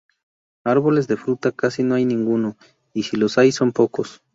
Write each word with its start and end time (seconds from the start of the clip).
Árboles 0.65 1.07
de 1.07 1.15
fruta 1.15 1.51
casi 1.51 1.83
no 1.83 1.93
hay 1.93 2.05
ninguno, 2.05 2.57
y 2.91 3.03
si 3.03 3.17
los 3.17 3.37
hay 3.37 3.51
son 3.51 3.71
pocos. 3.71 4.23